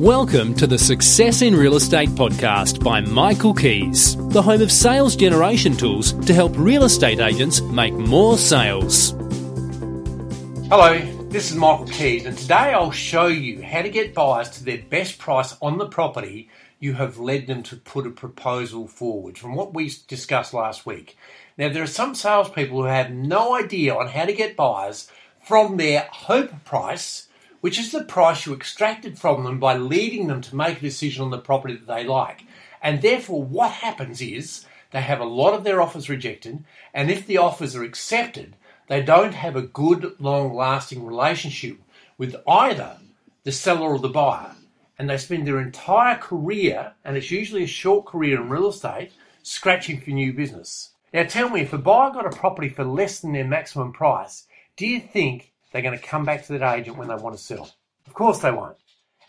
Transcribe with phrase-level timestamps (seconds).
[0.00, 5.14] Welcome to the Success in Real Estate podcast by Michael Kies, the home of sales
[5.14, 9.10] generation tools to help real estate agents make more sales.
[10.68, 14.64] Hello, this is Michael Kies, and today I'll show you how to get buyers to
[14.64, 16.50] their best price on the property
[16.80, 21.16] you have led them to put a proposal forward from what we discussed last week.
[21.56, 25.08] Now, there are some salespeople who have no idea on how to get buyers
[25.40, 27.28] from their hope price
[27.64, 31.24] which is the price you extracted from them by leading them to make a decision
[31.24, 32.44] on the property that they like.
[32.82, 37.26] And therefore, what happens is they have a lot of their offers rejected, and if
[37.26, 38.54] the offers are accepted,
[38.88, 41.78] they don't have a good, long lasting relationship
[42.18, 42.98] with either
[43.44, 44.56] the seller or the buyer.
[44.98, 49.12] And they spend their entire career, and it's usually a short career in real estate,
[49.42, 50.90] scratching for new business.
[51.14, 54.46] Now, tell me, if a buyer got a property for less than their maximum price,
[54.76, 57.42] do you think they're going to come back to that agent when they want to
[57.42, 57.68] sell.
[58.06, 58.76] Of course they won't.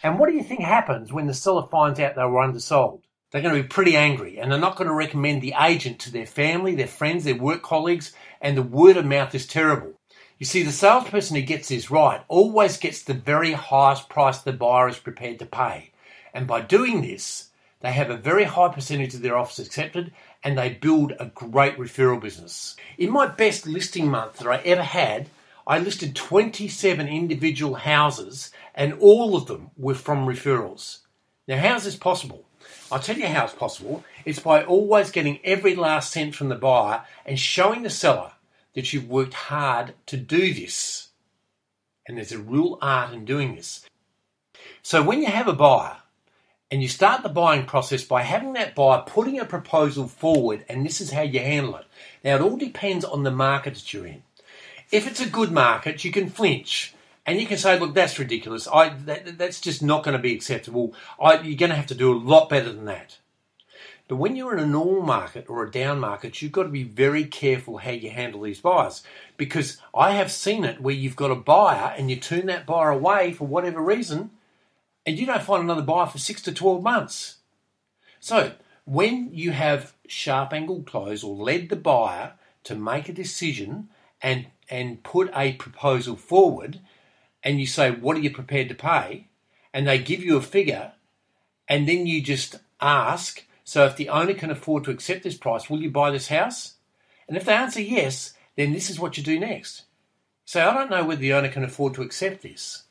[0.03, 3.01] And what do you think happens when the seller finds out they were undersold?
[3.31, 6.11] They're going to be pretty angry and they're not going to recommend the agent to
[6.11, 9.93] their family, their friends, their work colleagues, and the word of mouth is terrible.
[10.37, 14.53] You see, the salesperson who gets this right always gets the very highest price the
[14.53, 15.93] buyer is prepared to pay.
[16.31, 20.55] And by doing this, they have a very high percentage of their offers accepted and
[20.55, 22.75] they build a great referral business.
[22.99, 25.31] In my best listing month that I ever had,
[25.67, 30.99] I listed 27 individual houses and all of them were from referrals.
[31.47, 32.45] Now, how is this possible?
[32.91, 34.03] I'll tell you how it's possible.
[34.25, 38.33] It's by always getting every last cent from the buyer and showing the seller
[38.75, 41.09] that you've worked hard to do this.
[42.07, 43.87] And there's a real art in doing this.
[44.83, 45.97] So when you have a buyer
[46.69, 50.85] and you start the buying process by having that buyer putting a proposal forward, and
[50.85, 51.85] this is how you handle it.
[52.23, 54.23] Now, it all depends on the market that you're in.
[54.91, 56.93] If it's a good market, you can flinch
[57.25, 58.67] and you can say, look, that's ridiculous.
[58.67, 60.93] I, that, that's just not going to be acceptable.
[61.19, 63.17] I, you're going to have to do a lot better than that.
[64.07, 66.83] But when you're in a normal market or a down market, you've got to be
[66.83, 69.03] very careful how you handle these buyers.
[69.35, 72.89] Because I have seen it where you've got a buyer and you turn that buyer
[72.89, 74.29] away for whatever reason,
[75.07, 77.37] and you don't find another buyer for six to 12 months.
[78.19, 78.53] So,
[78.85, 82.33] when you have sharp angle close or led the buyer
[82.65, 83.89] to make a decision
[84.21, 86.79] and and put a proposal forward
[87.43, 89.27] and you say, What are you prepared to pay?
[89.73, 90.93] And they give you a figure,
[91.67, 95.69] and then you just ask, So if the owner can afford to accept this price,
[95.69, 96.75] will you buy this house?
[97.27, 99.83] And if they answer yes, then this is what you do next.
[100.45, 102.83] Say, I don't know whether the owner can afford to accept this,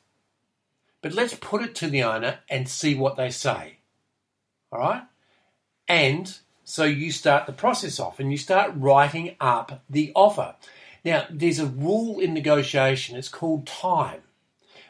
[1.02, 3.78] but let's put it to the owner and see what they say.
[4.72, 5.02] All right?
[5.86, 10.56] And so you start the process off and you start writing up the offer.
[11.04, 14.22] Now, there's a rule in negotiation, it's called time.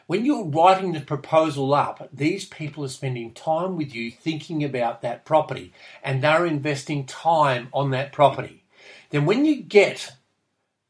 [0.07, 5.01] When you're writing the proposal up, these people are spending time with you thinking about
[5.01, 8.63] that property and they're investing time on that property.
[9.09, 10.13] Then, when you get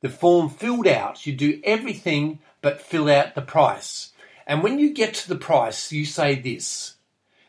[0.02, 4.12] the form filled out, you do everything but fill out the price.
[4.46, 6.96] And when you get to the price, you say this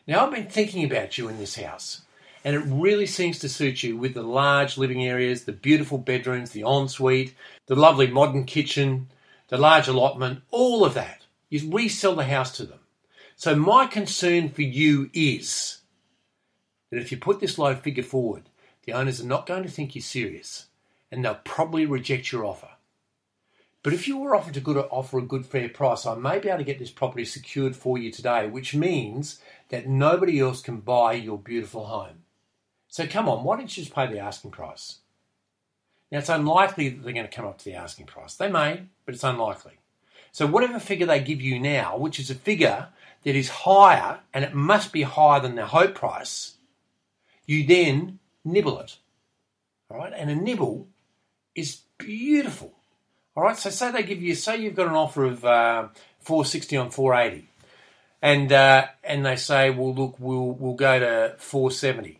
[0.07, 2.01] Now, I've been thinking about you in this house
[2.47, 6.51] and it really seems to suit you with the large living areas, the beautiful bedrooms,
[6.51, 7.35] the ensuite,
[7.65, 9.09] the lovely modern kitchen,
[9.49, 11.25] the large allotment, all of that.
[11.49, 12.79] You resell the house to them.
[13.35, 15.79] So my concern for you is
[16.89, 18.43] that if you put this low figure forward,
[18.85, 20.67] the owners are not going to think you're serious
[21.11, 22.69] and they'll probably reject your offer.
[23.83, 26.47] But if you were offered to good, offer a good fair price, I may be
[26.47, 30.77] able to get this property secured for you today, which means that nobody else can
[30.77, 32.23] buy your beautiful home.
[32.87, 34.97] So come on, why don't you just pay the asking price?
[36.11, 38.35] Now, it's unlikely that they're going to come up to the asking price.
[38.35, 39.73] They may, but it's unlikely.
[40.31, 42.87] So, whatever figure they give you now, which is a figure
[43.23, 46.55] that is higher, and it must be higher than the hope price,
[47.45, 48.97] you then nibble it.
[49.89, 50.87] All right, and a nibble
[51.55, 52.73] is beautiful.
[53.35, 55.87] All right, so say they give you, say you've got an offer of uh,
[56.21, 57.49] 460 on 480,
[58.21, 62.19] and uh, and they say, well, look, we'll we'll go to 470.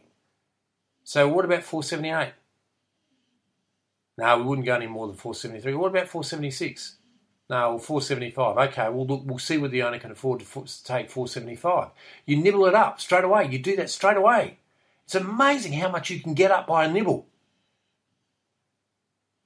[1.08, 2.34] So what about 478?
[4.18, 5.74] No, we wouldn't go any more than 473.
[5.74, 6.98] What about 476?
[7.50, 8.58] No, well, 475.
[8.58, 10.46] Okay, well, look, we'll see whether the owner can afford to
[10.84, 11.92] take 475.
[12.26, 13.48] You nibble it up straight away.
[13.50, 14.58] You do that straight away.
[15.06, 17.26] It's amazing how much you can get up by a nibble.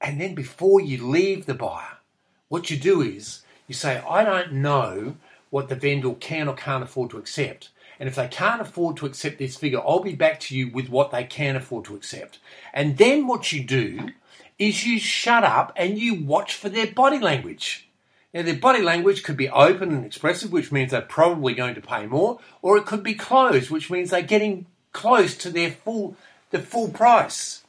[0.02, 2.00] And then before you leave the buyer,
[2.48, 5.16] what you do is you say, I don't know
[5.52, 7.69] what the vendor can or can't afford to accept.
[8.01, 10.89] And if they can't afford to accept this figure, I'll be back to you with
[10.89, 12.39] what they can afford to accept.
[12.74, 14.09] And then what you do
[14.57, 17.88] is you shut up and you watch for their body language.
[18.33, 21.81] Now, their body language could be open and expressive, which means they're probably going to
[21.81, 26.15] pay more, or it could be closed, which means they're getting close to their full
[26.50, 27.62] the full price.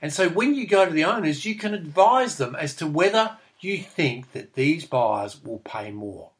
[0.00, 3.36] And so when you go to the owners, you can advise them as to whether
[3.60, 6.30] you think that these buyers will pay more.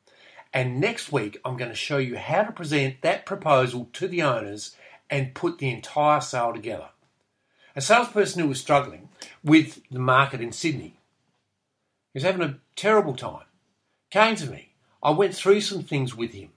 [0.56, 4.22] And next week, I'm going to show you how to present that proposal to the
[4.22, 4.74] owners
[5.10, 6.88] and put the entire sale together.
[7.76, 9.10] A salesperson who was struggling
[9.44, 10.98] with the market in Sydney,
[12.14, 13.44] he was having a terrible time,
[14.08, 14.72] came to me.
[15.02, 16.48] I went through some things with him.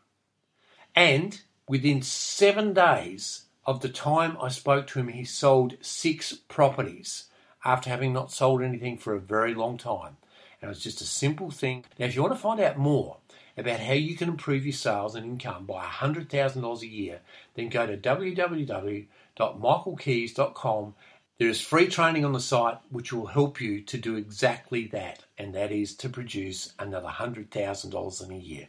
[0.95, 7.25] And within seven days of the time I spoke to him, he sold six properties
[7.65, 10.15] after having not sold anything for a very long time.
[10.61, 11.83] And it was just a simple thing.
[11.99, 13.17] Now, if you want to find out more
[13.59, 17.21] about how you can improve your sales and income by $100,000 a year,
[17.55, 20.95] then go to www.michaelkies.com.
[21.37, 25.25] There is free training on the site which will help you to do exactly that,
[25.37, 28.67] and that is to produce another $100,000 in a year.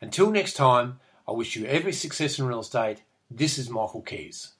[0.00, 3.02] Until next time, I wish you every success in real estate.
[3.30, 4.52] This is Michael Kies.